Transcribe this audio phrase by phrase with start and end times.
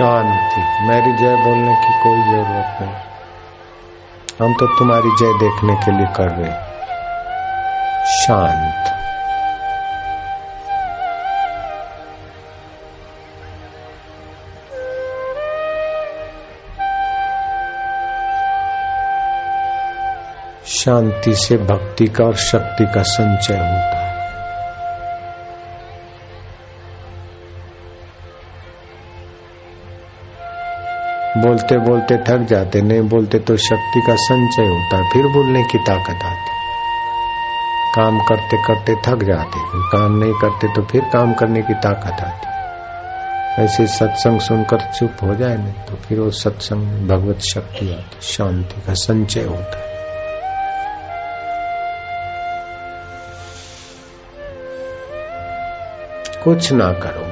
[0.00, 2.94] शांति मेरी जय बोलने की कोई ज़रूरत नहीं।
[4.42, 6.52] हम तो तुम्हारी जय देखने के लिए कर रहे
[8.22, 8.86] शांत।
[20.66, 24.09] शांति से भक्ति का और शक्ति का संचय होता है।
[31.40, 35.78] बोलते बोलते थक जाते, नहीं बोलते तो शक्ति का संचय होता है, फिर बोलने की
[35.78, 36.58] ताकत आती।
[37.94, 39.60] काम करते करते थक जाते
[39.92, 45.34] काम नहीं करते तो फिर काम करने की ताकत आती। ऐसे सत्संग सुनकर चुप हो
[45.34, 49.88] जाए नहीं तो फिर वो सत्संग में भगवत शक्ति आती, शांति का संचय होता है।
[56.44, 57.28] कुछ ना करो,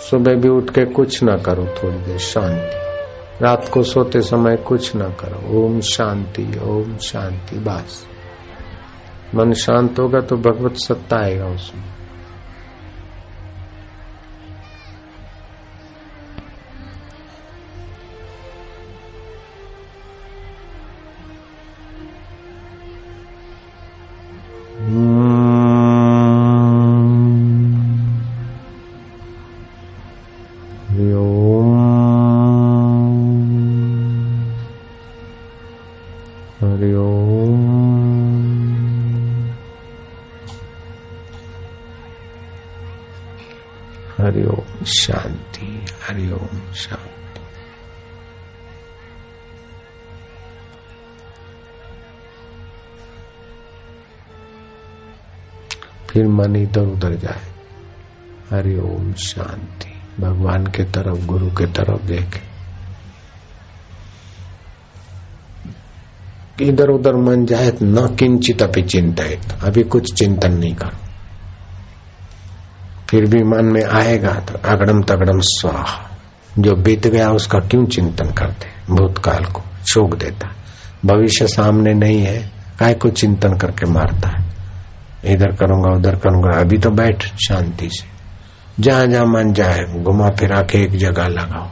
[0.00, 2.89] सुबह भी उठ के कुछ ना करो, थोड़ी देर शांति।
[3.42, 8.06] रात को सोते समय कुछ ना करो। ओम शांति ओम शांति, बस।
[9.34, 11.99] मन शांत होगा तो भगवत सत्ता आएगा उसमें।
[44.20, 47.40] हरिओम शांति हरिओम शांति।
[56.10, 57.52] फिर मन इधर उधर जाए।
[58.50, 62.49] हरिओम शांति, भगवान के तरफ़, गुरु के तरफ़ देखे।
[66.60, 70.98] इधर उधर मन जाए न किंचित अभी चिंतित अभी कुछ चिंतन नहीं करो।
[73.10, 76.06] फिर भी मन में आएगा तो अगड़म तगड़म स्वाहा।
[76.58, 78.94] जो बीत गया उसका क्यों चिंतन करते?
[78.94, 80.48] भूतकाल को छोक देता।
[81.04, 84.50] भविष्य सामने नहीं है काय को चिंतन करके मारता है?
[85.24, 88.08] इधर करूँगा, उधर करूँगा, अभी तो बैठ, शांति से।
[88.82, 91.68] जहाँ जहाँ मन जाए घुमा फिरा के एक जगह लगाओ।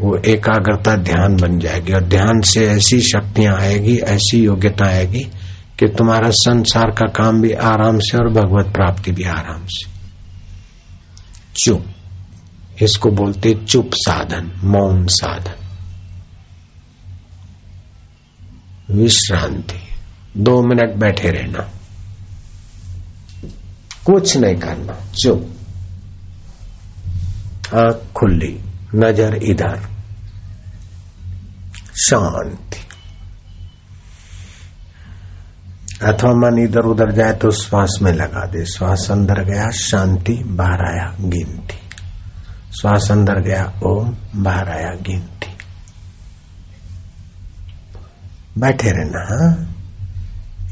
[0.00, 5.24] वो एकाग्रता ध्यान बन जाएगी और ध्यान से ऐसी शक्तियाँ आएगी, ऐसी योग्यता आएगी
[5.78, 9.90] कि तुम्हारा संसार का काम भी आराम से और भगवत प्राप्ति भी आराम से।
[11.56, 11.86] चुप।
[12.82, 15.54] इसको बोलते चुप साधन, मौन साधन।
[18.94, 19.80] विश्रांति।
[20.36, 21.70] दो मिनट बैठे रहना।
[24.06, 25.54] कुछ नहीं करना। चुप।
[27.74, 29.80] आँख खुली। नज़र इधर।
[31.96, 32.76] शांति।
[36.02, 40.86] अथवा मन इधर उधर जाए तो श्वास में लगा दे। श्वास अंदर गया, शांति, बाहर
[40.86, 41.74] आया, गिनती।
[42.80, 45.56] श्वास अंदर गया, ओम, बाहर आया, गिनती।
[48.58, 49.66] बैठे रहना, हा?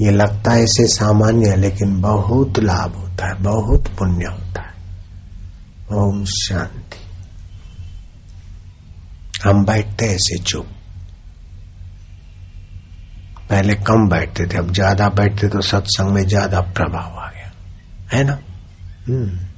[0.00, 4.74] ये लगता है इसे सामान्य है, लेकिन बहुत लाभ होता है, बहुत पुण्य होता है।
[5.92, 7.01] ओम, शांति।
[9.44, 10.66] हम बैठते ऐसे चुप।
[13.50, 17.52] पहले कम बैठते थे, अब ज़्यादा बैठते तो सत्संग में ज़्यादा प्रभाव आ गया।
[18.12, 18.38] है ना?
[19.08, 19.51] हम्म।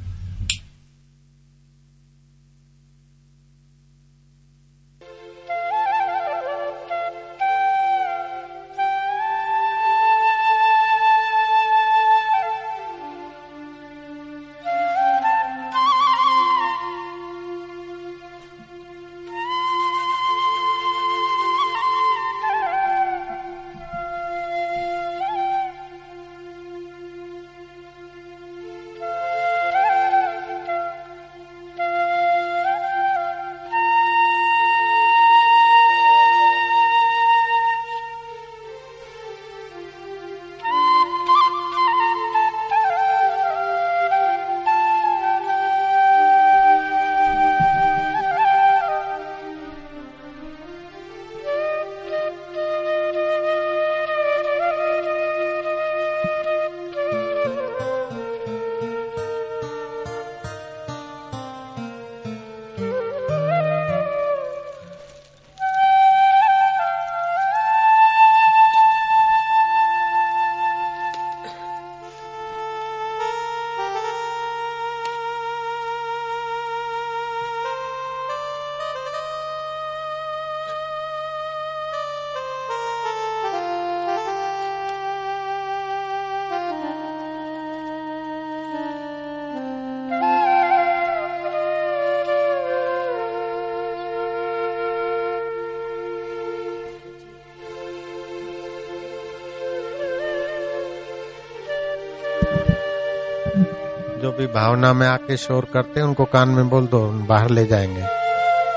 [104.32, 108.02] भी भावना में आके शोर करते हैं, उनको कान में बोल दो, बाहर ले जाएँगे।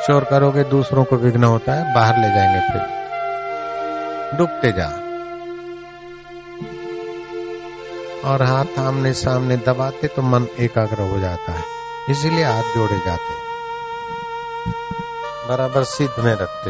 [0.07, 2.97] शोर करोगे, दूसरों को विघ्न होता है, बाहर ले जाएँगे फिर।
[4.37, 4.87] डूबते जा।
[8.29, 11.63] और हाथ आमने सामने दबाते तो मन एकाग्र हो जाता है।
[12.09, 13.37] इसीलिए हाथ जोड़े जाते
[15.47, 16.69] बराबर सिद्ध में रखते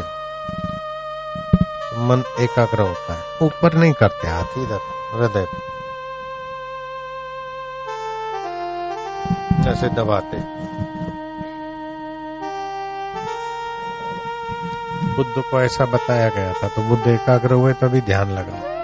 [1.98, 4.80] मन एकाग्र होता है। ऊपर नहीं करते, हाथ इधर,
[5.14, 5.46] हृदय
[9.68, 10.36] जैसे दबाते।
[15.16, 18.77] बुद्ध को ऐसा बताया गया था तो बुद्ध एकाग्र हुए तभी ध्यान लगा।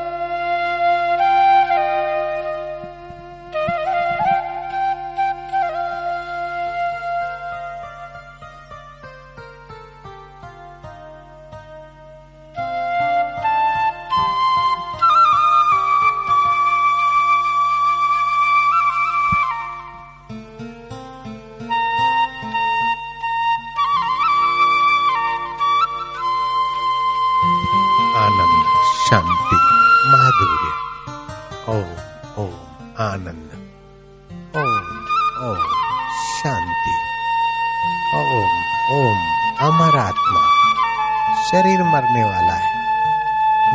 [41.54, 42.74] शरीर मरने वाला है।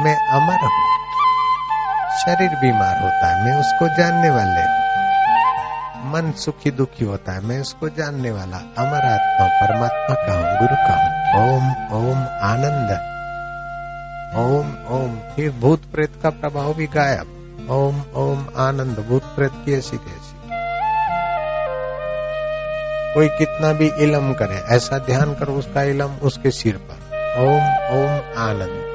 [0.03, 0.85] मैं अमर हूँ।
[2.19, 4.79] शरीर बीमार होता है, मैं उसको जानने वाले
[6.05, 10.75] मन सुखी दुखी होता है, मैं उसको जानने वाला, अमर आत्मा, परमात्मा का हूँ, गुरु
[10.75, 12.91] का हूँ। ओम ओम, आनंद।
[14.35, 19.73] ओम ओम फिर भूत प्रेत का प्रभाव भी गायब। ओम ओम, आनंद, भूत प्रेत की
[19.73, 20.39] ऐसी कैसी
[23.13, 26.98] कोई कितना भी इलम करे, ऐसा ध्यान करो, उसका इलम उसके सिर पर।
[27.29, 27.65] ओम
[27.95, 28.89] ओम आनंद।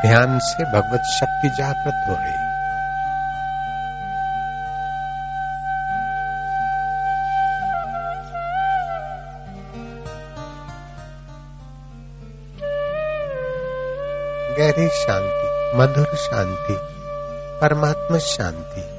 [0.00, 2.48] ध्यान से भगवत शक्ति जागृत हो रही।
[14.58, 16.97] गहरी शांति मधुर शांति।
[17.60, 18.97] परमात्मा शांति।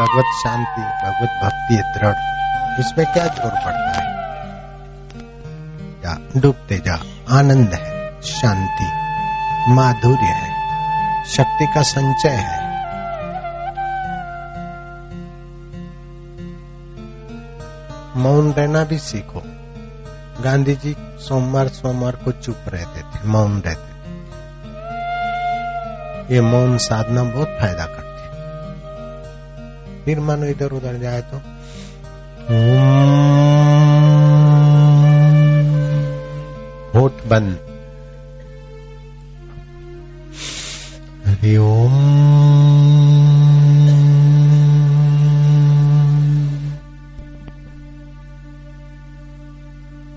[0.00, 2.34] भगवत शांति, भगवत भक्ति दृढ़।
[2.80, 4.14] इसमें क्या ज़ोर पड़ता है?
[6.02, 6.94] जा, डूबते जा।
[7.38, 9.04] आनंद है, शांति।
[9.74, 10.54] माधुर्य है,
[11.24, 12.64] शक्ति का संचय है।
[18.16, 19.42] मौन रहना भी सीखो।
[20.42, 23.94] गांधी जी सोमवार सोमवार को चुप रहते थे, मौन रहते थे।
[26.34, 28.03] ये मौन साधना बहुत फ़ायदा करता
[30.04, 31.38] फिर मन इधर उधर जाए तो
[36.98, 37.58] होठ बंद
[41.58, 41.94] ओम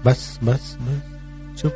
[0.06, 0.98] बस बस बस
[1.58, 1.74] चुप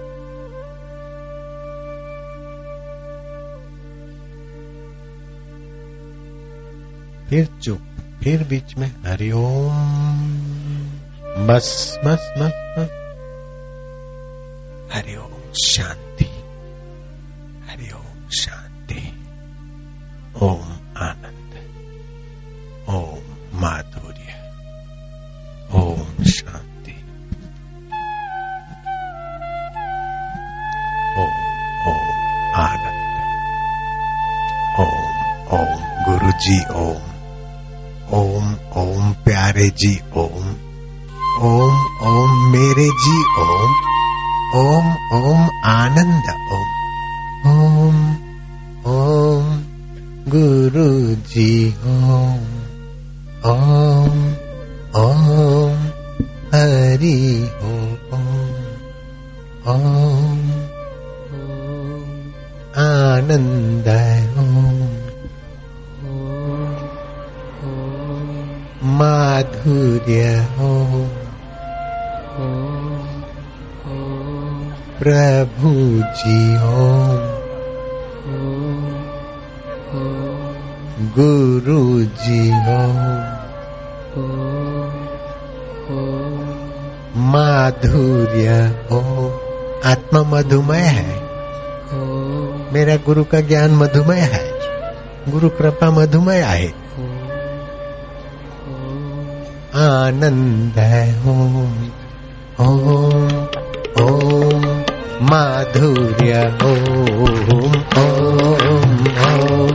[7.29, 7.90] फिर चुप
[8.23, 10.11] फिर बीच में हरिओम
[11.47, 12.89] बस बस बस
[14.93, 16.25] हरिओम शांति।
[17.69, 19.25] हरिओम शांति।
[20.41, 21.53] ओम आनंद।
[22.89, 24.51] ओम माधुर्य।
[25.73, 26.95] ओम शांति।
[31.21, 31.37] ओम
[31.91, 32.21] ओम
[32.55, 33.17] आनंद।
[34.79, 35.07] ओम
[35.59, 37.10] ओम गुरु जी ओम ओम
[39.61, 40.49] प्यारे जी, ओम।
[41.41, 43.71] ओम ओम मेरे जी, ओम।
[44.55, 46.67] ओम ओम आनंद, ओम।
[47.51, 48.11] ओम
[48.85, 49.61] ओम
[50.31, 52.39] गुरु जी ओम।
[53.51, 53.80] ओम
[70.07, 71.09] माधुर्य ओम
[74.99, 75.71] प्रभु
[76.17, 77.27] जी ओम
[81.09, 83.21] गुरु जी ओम
[87.17, 89.31] माधुर्य ओम
[89.85, 91.21] आत्मा मधुमय है।
[92.73, 94.51] मेरा गुरु का ज्ञान मधुमय है।
[95.31, 96.80] गुरु कृपा मधुमय है
[99.75, 101.33] आनंद है। हो
[103.99, 104.59] ओ
[105.21, 108.91] माधुर्य ओम ओम
[109.27, 109.67] ओ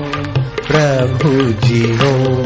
[0.67, 1.33] प्रभु
[1.65, 2.46] जी ओम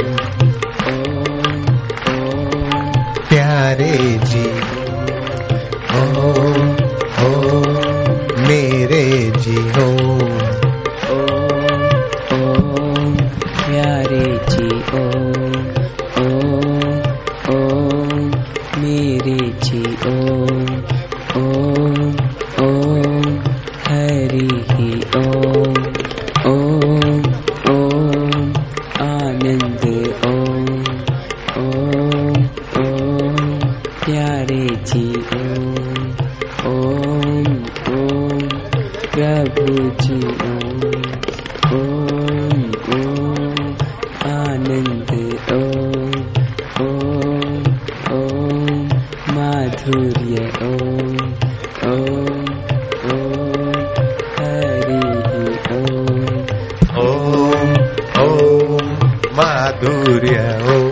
[59.80, 60.88] माधुर्य ओम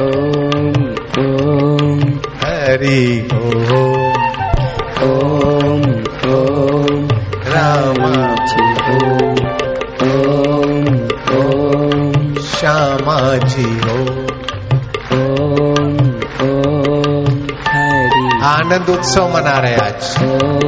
[0.00, 0.66] ओम
[1.22, 2.00] ओम,
[2.42, 3.72] हरि ओम
[5.06, 5.82] ओम
[6.32, 7.08] ओम,
[7.46, 8.12] रामा
[8.44, 9.40] जी, ओम
[10.10, 10.86] ओम
[11.38, 14.22] ओम श्यामा जी, ओम
[15.18, 15.98] ओम
[16.48, 17.26] ओम
[17.68, 20.63] हरि। आनंद उत्सव मना रहे आज। ओम